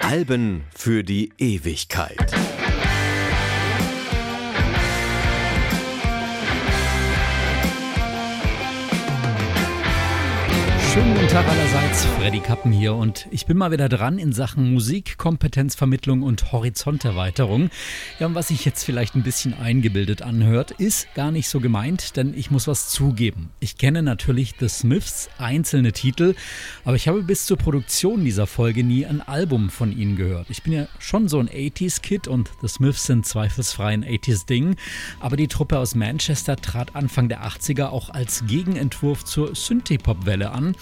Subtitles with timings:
[0.00, 2.43] Alben für die Ewigkeit.
[11.24, 15.16] Guten Tag allerseits, Freddy Kappen hier und ich bin mal wieder dran in Sachen Musik,
[15.16, 17.70] Kompetenzvermittlung und Horizonterweiterung.
[18.18, 22.18] Ja, und was sich jetzt vielleicht ein bisschen eingebildet anhört, ist gar nicht so gemeint,
[22.18, 23.48] denn ich muss was zugeben.
[23.58, 26.34] Ich kenne natürlich The Smiths einzelne Titel,
[26.84, 30.50] aber ich habe bis zur Produktion dieser Folge nie ein Album von ihnen gehört.
[30.50, 34.76] Ich bin ja schon so ein 80s-Kid und The Smiths sind zweifelsfrei ein 80s-Ding,
[35.20, 40.76] aber die Truppe aus Manchester trat Anfang der 80er auch als Gegenentwurf zur Synthie-Pop-Welle an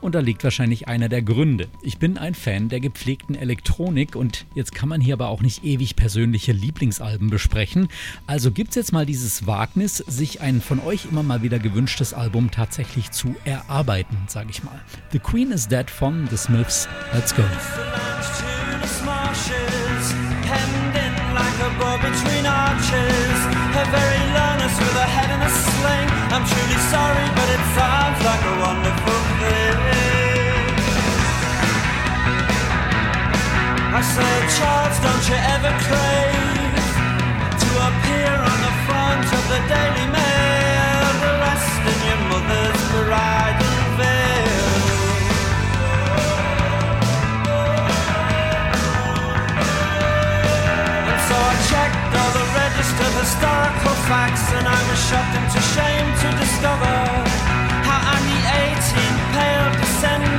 [0.00, 1.68] und da liegt wahrscheinlich einer der Gründe.
[1.82, 5.64] Ich bin ein Fan der gepflegten Elektronik und jetzt kann man hier aber auch nicht
[5.64, 7.88] ewig persönliche Lieblingsalben besprechen.
[8.26, 12.14] Also gibt es jetzt mal dieses Wagnis, sich ein von euch immer mal wieder gewünschtes
[12.14, 14.80] Album tatsächlich zu erarbeiten, sage ich mal.
[15.12, 16.88] The Queen is Dead von The Smiths.
[17.12, 17.44] Let's go.
[26.30, 27.87] I'm truly sorry but it
[33.98, 36.86] I say Charles don't you ever crave
[37.62, 44.78] To appear on the front of the Daily Mail Dressed in your mother's bridal veil.
[51.10, 56.06] And so I checked all the registered historical facts, and I was shocked into shame
[56.22, 56.94] to discover
[57.82, 58.78] how I'm the 18
[59.34, 60.37] pale descendant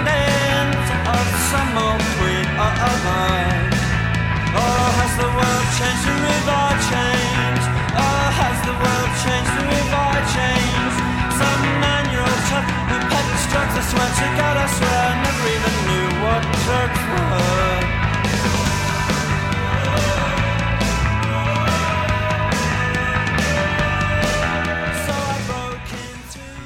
[5.78, 6.64] The river.
[7.94, 9.52] Oh, ah, has the world changed?
[9.54, 10.98] The river changed.
[11.38, 11.62] Some
[12.90, 13.00] who
[13.54, 17.79] drugs, I swear to God, I swear, I never even knew what drugs were.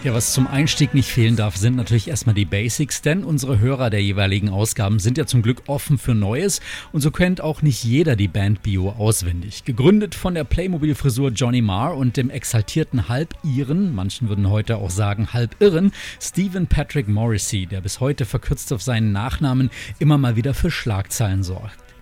[0.03, 3.89] Ja, was zum Einstieg nicht fehlen darf, sind natürlich erstmal die Basics, denn unsere Hörer
[3.89, 6.59] der jeweiligen Ausgaben sind ja zum Glück offen für Neues
[6.91, 9.63] und so kennt auch nicht jeder die Band Bio auswendig.
[9.63, 15.31] Gegründet von der Playmobil-Frisur Johnny Marr und dem exaltierten Halb-Iren, manchen würden heute auch sagen
[15.31, 20.69] Halb-Irren, Stephen Patrick Morrissey, der bis heute verkürzt auf seinen Nachnamen immer mal wieder für
[20.69, 21.92] Schlagzeilen sorgt.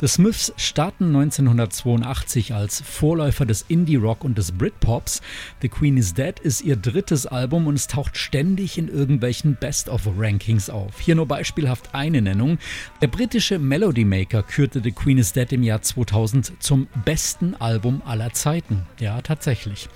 [0.00, 5.22] The Smiths starten 1982 als Vorläufer des Indie-Rock und des Britpops.
[5.62, 10.70] The Queen is Dead ist ihr drittes Album und es taucht ständig in irgendwelchen Best-of-Rankings
[10.70, 11.00] auf.
[11.00, 12.58] Hier nur beispielhaft eine Nennung.
[13.00, 18.02] Der britische Melody Maker kürte The Queen is Dead im Jahr 2000 zum besten Album
[18.04, 18.82] aller Zeiten.
[18.98, 19.88] Ja, tatsächlich.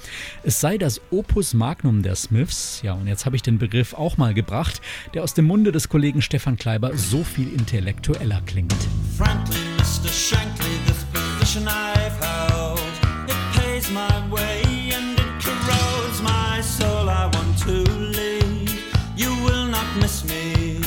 [0.42, 4.16] Es sei das Opus Magnum der Smiths, ja, und jetzt habe ich den Begriff auch
[4.16, 4.80] mal gebracht,
[5.14, 8.76] der aus dem Munde des Kollegen Stefan Kleiber so viel intellektueller klingt.
[9.16, 9.57] Frankly,
[9.98, 10.36] Mr.
[10.36, 12.78] Shankly, this position I've held,
[13.26, 14.62] it pays my way
[14.94, 17.10] and it corrodes my soul.
[17.10, 20.80] I want to leave, you will not miss me.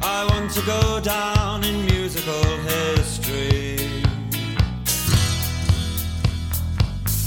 [0.00, 2.42] I want to go down in musical
[2.72, 3.76] history.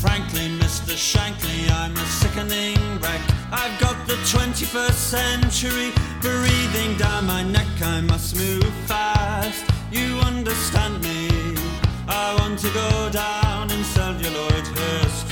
[0.02, 0.98] Frankly, Mr.
[0.98, 3.22] Shankly, I'm a sickening wreck.
[3.52, 7.68] I've got the 21st century breathing down my neck.
[7.84, 9.64] I must move fast
[9.98, 11.30] you understand me.
[12.08, 15.27] I want to go down in celluloid history,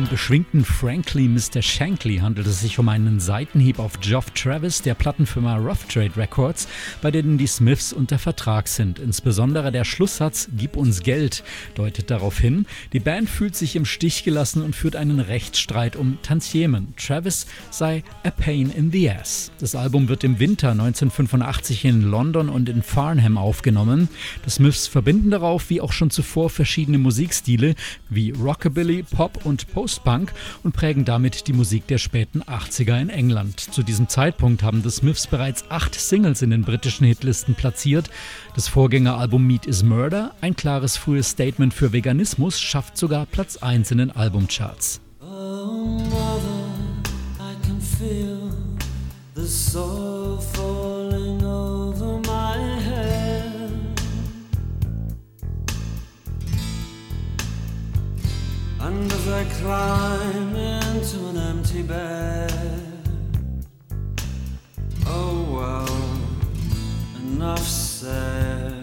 [0.00, 1.60] Beim beschwingten Frankly Mr.
[1.60, 6.68] Shankly handelt es sich um einen Seitenhieb auf Geoff Travis der Plattenfirma Rough Trade Records,
[7.02, 8.98] bei denen die Smiths unter Vertrag sind.
[8.98, 11.44] Insbesondere der Schlusssatz Gib uns Geld
[11.74, 12.64] deutet darauf hin.
[12.94, 16.94] Die Band fühlt sich im Stich gelassen und führt einen Rechtsstreit um Tantiemen.
[16.96, 19.52] Travis sei a pain in the ass.
[19.58, 24.08] Das Album wird im Winter 1985 in London und in Farnham aufgenommen.
[24.46, 27.74] Die Smiths verbinden darauf, wie auch schon zuvor, verschiedene Musikstile
[28.08, 30.32] wie Rockabilly, Pop und Post-Punk
[30.62, 33.58] und prägen damit die Musik der späten 80er in England.
[33.58, 38.08] Zu diesem Zeitpunkt haben The Smiths bereits acht Singles in den britischen Hitlisten platziert.
[38.54, 43.90] Das Vorgängeralbum Meat is Murder, ein klares frühes Statement für Veganismus, schafft sogar Platz 1
[43.90, 45.00] in den Albumcharts.
[45.20, 46.60] Oh, mother,
[58.90, 62.52] And as I climb into an empty bed,
[65.06, 65.96] oh well,
[67.22, 68.74] enough said.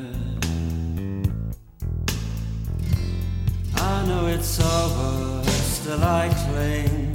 [3.76, 5.44] I know it's over,
[5.76, 7.14] still I cling.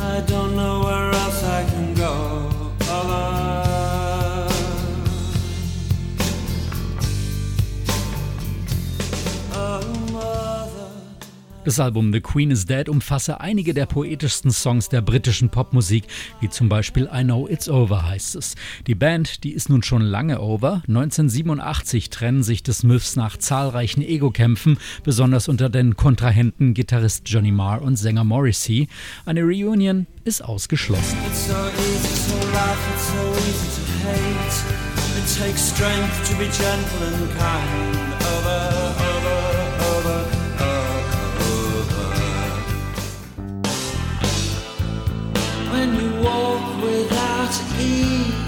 [0.00, 1.93] I don't know where else I can
[11.64, 16.04] Das Album The Queen is Dead umfasse einige der poetischsten Songs der britischen Popmusik,
[16.40, 18.54] wie zum Beispiel I Know It's Over heißt es.
[18.86, 20.82] Die Band, die ist nun schon lange over.
[20.86, 27.80] 1987 trennen sich The Smiths nach zahlreichen Ego-Kämpfen, besonders unter den Kontrahenten Gitarrist Johnny Marr
[27.80, 28.88] und Sänger Morrissey.
[29.24, 31.16] Eine Reunion ist ausgeschlossen.
[35.16, 38.04] It takes strength to be gentle and kind.
[38.26, 38.83] Over,
[45.74, 48.43] when you walk without ease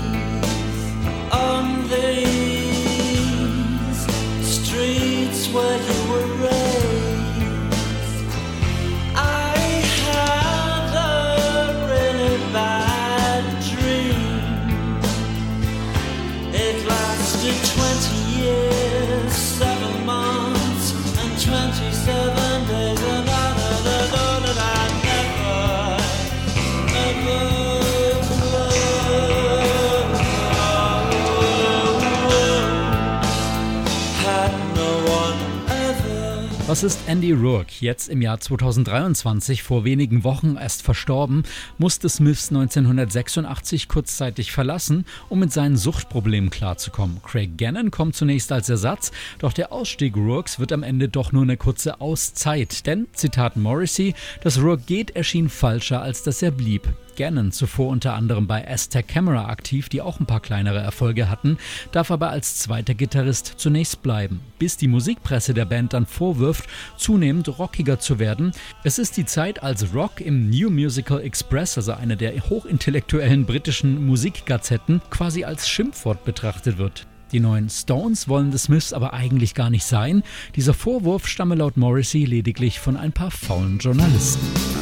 [36.68, 37.70] Was ist Andy Rourke?
[37.78, 41.44] Jetzt im Jahr 2023, vor wenigen Wochen erst verstorben,
[41.78, 47.22] musste Smiths 1986 kurzzeitig verlassen, um mit seinen Suchtproblemen klarzukommen.
[47.22, 51.44] Craig Gannon kommt zunächst als Ersatz, doch der Ausstieg Rourkes wird am Ende doch nur
[51.44, 52.84] eine kurze Auszeit.
[52.84, 56.88] Denn, Zitat Morrissey, dass Rourke geht, erschien falscher, als dass er blieb.
[57.16, 61.58] Gannon, zuvor unter anderem bei Aztec Camera aktiv, die auch ein paar kleinere Erfolge hatten,
[61.92, 67.58] darf aber als zweiter Gitarrist zunächst bleiben, bis die Musikpresse der Band dann vorwirft, zunehmend
[67.58, 68.52] rockiger zu werden.
[68.84, 74.06] Es ist die Zeit, als Rock im New Musical Express, also einer der hochintellektuellen britischen
[74.06, 77.06] Musikgazetten, quasi als Schimpfwort betrachtet wird.
[77.32, 80.22] Die neuen Stones wollen The Smiths aber eigentlich gar nicht sein.
[80.54, 84.75] Dieser Vorwurf stamme laut Morrissey lediglich von ein paar faulen Journalisten.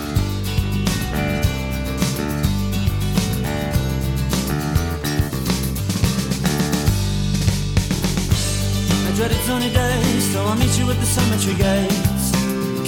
[9.45, 12.27] Sunny days, so I'll meet you at the cemetery gates.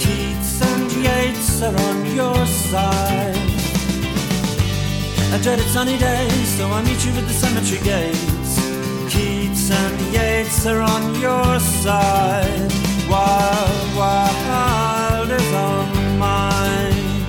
[0.01, 3.37] Keats and Yates are on your side.
[5.33, 8.53] I dreaded sunny days, so I'll meet you at the cemetery gates.
[9.13, 12.71] Keats and Yates are on your side.
[13.07, 17.23] Wild, wild is on mine.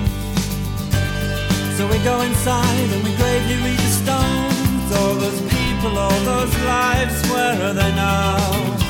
[1.77, 4.89] So we go inside and we gravely read the stones.
[4.97, 8.88] All those people, all those lives, where are they now?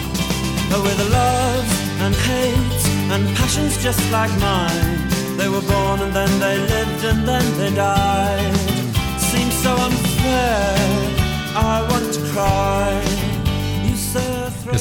[0.77, 5.10] With the loves and hates and passions just like mine.
[5.38, 8.69] They were born and then they lived and then they died.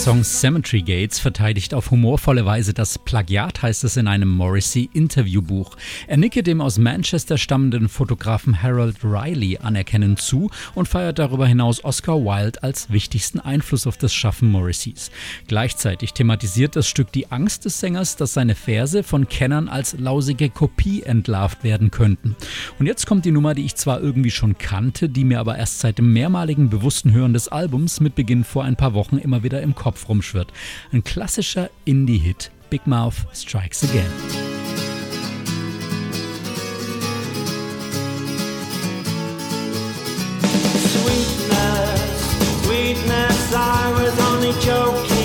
[0.08, 5.76] Song Cemetery Gates verteidigt auf humorvolle Weise das Plagiat, heißt es in einem Morrissey-Interviewbuch.
[6.06, 11.84] Er nicke dem aus Manchester stammenden Fotografen Harold Riley anerkennend zu und feiert darüber hinaus
[11.84, 15.10] Oscar Wilde als wichtigsten Einfluss auf das Schaffen Morrisseys.
[15.46, 20.49] Gleichzeitig thematisiert das Stück die Angst des Sängers, dass seine Verse von Kennern als lausige
[20.49, 22.35] Kopie entlarvt werden könnten.
[22.78, 25.80] Und jetzt kommt die Nummer, die ich zwar irgendwie schon kannte, die mir aber erst
[25.80, 29.61] seit dem mehrmaligen bewussten Hören des Albums mit Beginn vor ein paar Wochen immer wieder
[29.61, 30.52] im Kopf rumschwirrt.
[30.93, 32.50] Ein klassischer Indie-Hit.
[32.69, 34.11] Big Mouth Strikes Again.
[40.93, 45.17] Sweetness, sweetness, I was only joking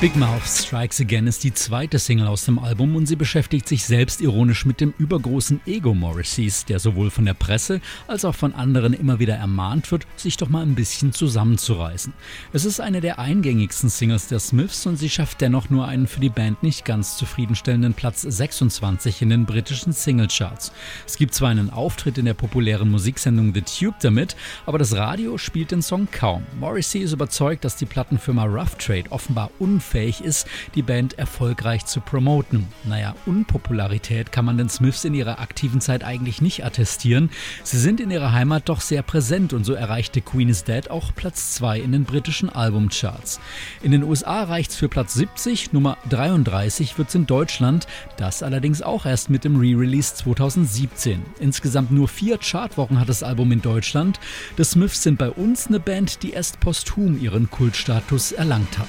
[0.00, 3.84] Big Mouth Strikes Again ist die zweite Single aus dem Album und sie beschäftigt sich
[3.84, 8.92] selbstironisch mit dem übergroßen Ego Morrisseys, der sowohl von der Presse als auch von anderen
[8.92, 12.12] immer wieder ermahnt wird, sich doch mal ein bisschen zusammenzureißen.
[12.52, 16.20] Es ist eine der eingängigsten Singles der Smiths und sie schafft dennoch nur einen für
[16.20, 20.70] die Band nicht ganz zufriedenstellenden Platz 26 in den britischen Singlecharts.
[21.04, 24.36] Es gibt zwar einen Auftritt in der populären Musiksendung The Tube damit,
[24.66, 26.46] aber das Radio spielt den Song kaum.
[26.60, 31.86] Morrissey ist überzeugt, dass die Plattenfirma Rough Trade offenbar unfair fähig ist, die Band erfolgreich
[31.86, 32.66] zu promoten.
[32.84, 37.30] Naja, Unpopularität kann man den Smiths in ihrer aktiven Zeit eigentlich nicht attestieren.
[37.62, 41.14] Sie sind in ihrer Heimat doch sehr präsent und so erreichte Queen is Dead auch
[41.14, 43.40] Platz 2 in den britischen Albumcharts.
[43.82, 47.86] In den USA reicht es für Platz 70, Nummer 33 wird es in Deutschland,
[48.16, 51.22] das allerdings auch erst mit dem Re-Release 2017.
[51.38, 54.20] Insgesamt nur vier Chartwochen hat das Album in Deutschland.
[54.56, 58.88] The Smiths sind bei uns eine Band, die erst posthum ihren Kultstatus erlangt hat.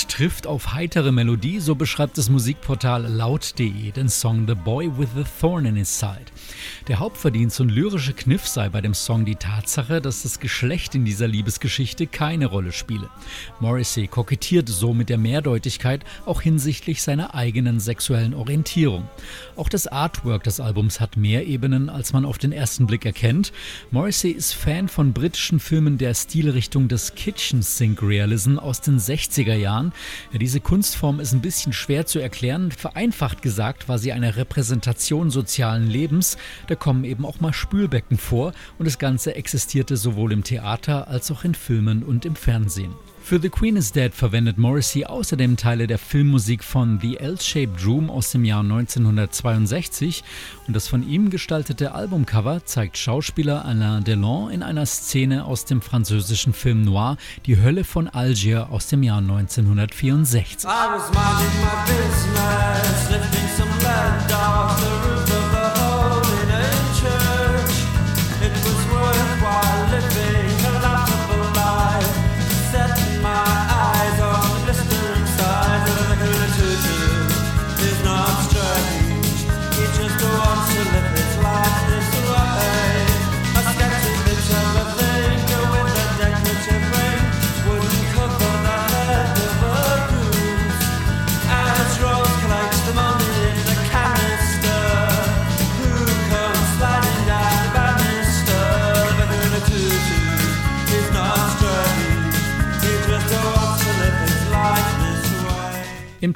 [0.11, 5.23] trifft auf heitere Melodie, so beschreibt das Musikportal laut.de den Song The Boy with the
[5.39, 6.25] Thorn in His Side.
[6.87, 11.05] Der Hauptverdienst und lyrische Kniff sei bei dem Song die Tatsache, dass das Geschlecht in
[11.05, 13.07] dieser Liebesgeschichte keine Rolle spiele.
[13.59, 19.07] Morrissey kokettiert so mit der Mehrdeutigkeit auch hinsichtlich seiner eigenen sexuellen Orientierung.
[19.55, 23.53] Auch das Artwork des Albums hat mehr Ebenen, als man auf den ersten Blick erkennt.
[23.91, 29.55] Morrissey ist Fan von britischen Filmen der Stilrichtung des Kitchen Sink Realism aus den 60er
[29.55, 29.93] Jahren.
[30.31, 32.71] Ja, diese Kunstform ist ein bisschen schwer zu erklären.
[32.71, 36.37] Vereinfacht gesagt war sie eine Repräsentation sozialen Lebens.
[36.71, 41.29] Da kommen eben auch mal Spülbecken vor und das Ganze existierte sowohl im Theater als
[41.29, 42.93] auch in Filmen und im Fernsehen.
[43.21, 48.09] Für The Queen is Dead verwendet Morrissey außerdem Teile der Filmmusik von The L-Shaped Room
[48.09, 50.23] aus dem Jahr 1962
[50.65, 55.81] und das von ihm gestaltete Albumcover zeigt Schauspieler Alain Delon in einer Szene aus dem
[55.81, 60.65] französischen Film Noir Die Hölle von Algier aus dem Jahr 1964.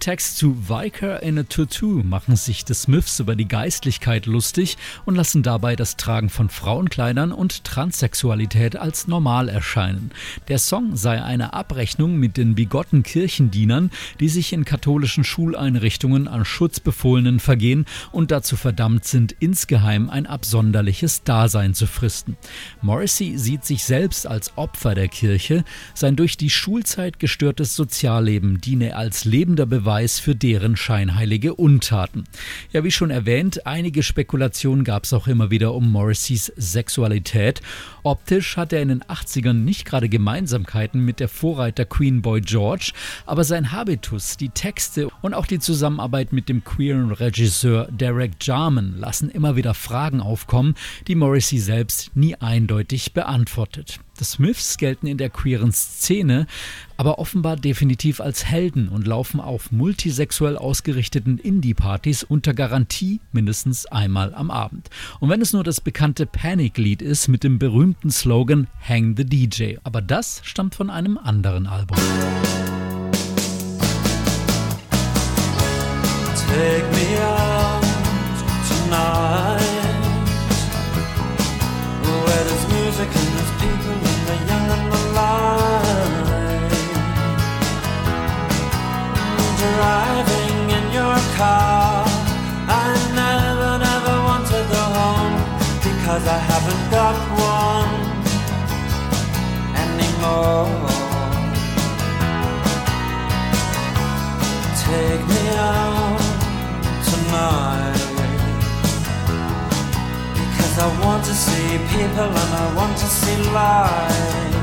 [0.05, 5.15] Text zu Vicar in a Tutu machen sich The Smiths über die Geistlichkeit lustig und
[5.15, 10.11] lassen dabei das Tragen von Frauenkleidern und Transsexualität als normal erscheinen.
[10.47, 16.45] Der Song sei eine Abrechnung mit den bigotten Kirchendienern, die sich in katholischen Schuleinrichtungen an
[16.45, 22.37] Schutzbefohlenen vergehen und dazu verdammt sind, insgeheim ein absonderliches Dasein zu fristen.
[22.83, 25.63] Morrissey sieht sich selbst als Opfer der Kirche,
[25.95, 32.25] sein durch die Schulzeit gestörtes Sozialleben diene als lebender Beweis Beweis für deren scheinheilige Untaten.
[32.73, 37.61] Ja, wie schon erwähnt, einige Spekulationen gab es auch immer wieder um Morrisseys Sexualität.
[38.03, 42.91] Optisch hat er in den 80ern nicht gerade Gemeinsamkeiten mit der Vorreiter Queen Boy George,
[43.25, 48.97] aber sein Habitus, die Texte und auch die Zusammenarbeit mit dem queeren Regisseur Derek Jarman
[48.97, 50.75] lassen immer wieder Fragen aufkommen,
[51.07, 54.01] die Morrissey selbst nie eindeutig beantwortet.
[54.17, 56.47] The Smiths gelten in der queeren Szene
[56.97, 64.33] aber offenbar definitiv als Helden und laufen auf multisexuell ausgerichteten Indie-Partys unter Garantie mindestens einmal
[64.33, 64.89] am Abend.
[65.19, 69.75] Und wenn es nur das bekannte Panic-Lied ist mit dem berühmten Slogan Hang the DJ.
[69.83, 71.97] Aber das stammt von einem anderen Album.
[76.47, 77.83] Take me out
[78.69, 79.24] tonight
[96.51, 97.15] haven't got
[97.53, 97.93] one
[99.83, 100.95] anymore.
[104.85, 106.19] Take me out
[107.09, 108.05] tonight
[110.35, 114.54] Because I want to see people and I want to see light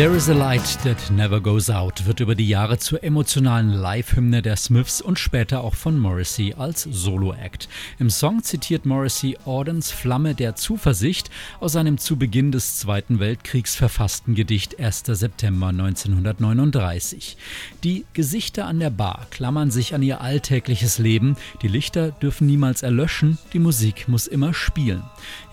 [0.00, 4.40] There is a Light That Never Goes Out wird über die Jahre zur emotionalen Live-Hymne
[4.40, 7.68] der Smiths und später auch von Morrissey als Solo-Act.
[7.98, 11.28] Im Song zitiert Morrissey Ordens Flamme der Zuversicht
[11.60, 15.02] aus seinem zu Beginn des Zweiten Weltkriegs verfassten Gedicht 1.
[15.04, 17.36] September 1939.
[17.84, 22.82] Die Gesichter an der Bar klammern sich an ihr alltägliches Leben, die Lichter dürfen niemals
[22.82, 25.02] erlöschen, die Musik muss immer spielen.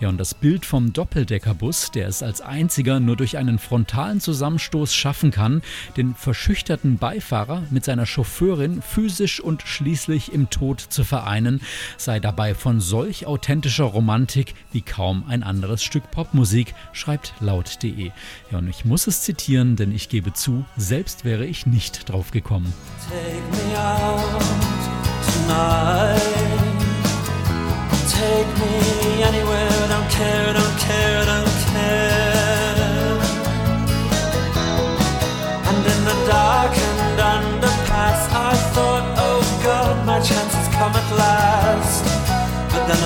[0.00, 4.94] Ja, und das Bild vom Doppeldeckerbus, der es als einziger nur durch einen frontalen Zusammenstoß
[4.94, 5.62] schaffen kann,
[5.96, 11.60] den verschüchterten Beifahrer mit seiner Chauffeurin physisch und schließlich im Tod zu vereinen,
[11.96, 18.12] sei dabei von solch authentischer Romantik wie kaum ein anderes Stück Popmusik, schreibt laut.de.
[18.52, 22.30] Ja, und ich muss es zitieren, denn ich gebe zu, selbst wäre ich nicht drauf
[22.30, 22.72] gekommen.
[23.08, 24.77] Take me out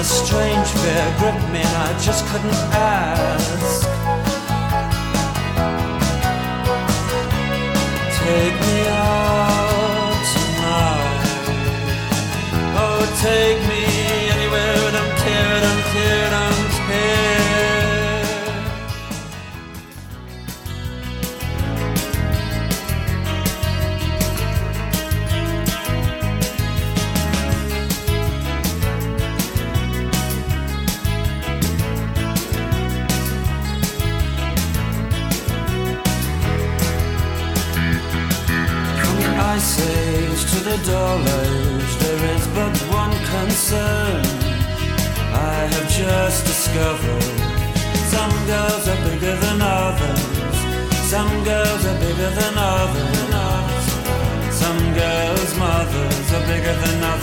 [0.03, 4.02] a strange fear gripped me and I just couldn't ask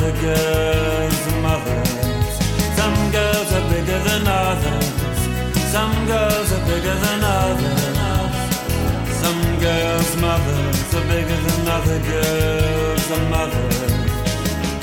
[0.02, 2.32] other girls' mothers.
[2.78, 4.88] Some girls are bigger than others.
[5.74, 7.82] Some girls are bigger than others.
[9.22, 13.79] Some girls' mothers are bigger than other girls' mothers.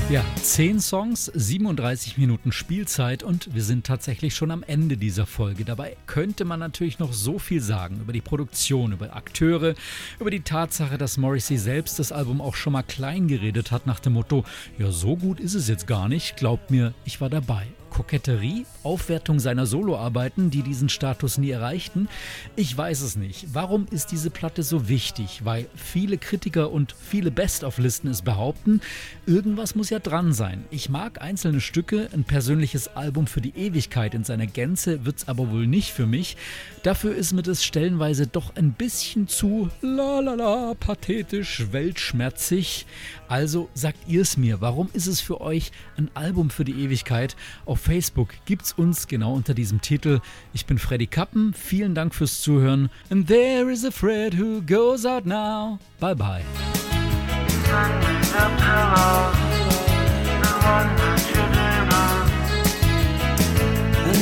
[0.08, 5.64] Ja, 10 Songs, 37 Minuten Spielzeit und wir sind tatsächlich schon am Ende dieser Folge.
[5.64, 9.74] Dabei könnte man natürlich noch so viel sagen über die Produktion, über Akteure,
[10.20, 13.98] über die Tatsache, dass Morrissey selbst das Album auch schon mal klein geredet hat nach
[13.98, 14.44] dem Motto,
[14.78, 17.66] ja so gut ist es jetzt gar nicht, glaubt mir, ich war dabei.
[17.96, 22.08] Koketterie, Aufwertung seiner Soloarbeiten, die diesen Status nie erreichten?
[22.54, 23.54] Ich weiß es nicht.
[23.54, 25.46] Warum ist diese Platte so wichtig?
[25.46, 28.82] Weil viele Kritiker und viele Best-of-Listen es behaupten,
[29.24, 30.66] irgendwas muss ja dran sein.
[30.70, 35.50] Ich mag einzelne Stücke, ein persönliches Album für die Ewigkeit in seiner Gänze wird's aber
[35.50, 36.36] wohl nicht für mich.
[36.82, 42.84] Dafür ist mir das stellenweise doch ein bisschen zu lalala, pathetisch, weltschmerzig.
[43.26, 47.36] Also sagt ihr es mir, warum ist es für euch ein Album für die Ewigkeit?
[47.64, 50.20] Auf Facebook gibt's uns genau unter diesem Titel.
[50.52, 52.90] Ich bin Freddy Kappen, vielen Dank fürs Zuhören.
[53.10, 55.78] And there is a Fred who goes out now.
[56.00, 56.42] Bye bye.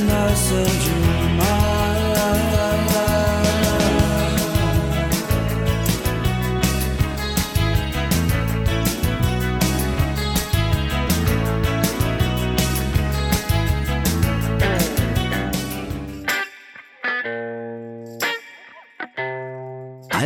[0.06, 1.03] And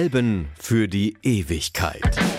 [0.08, 2.37] Alben für die Ewigkeit.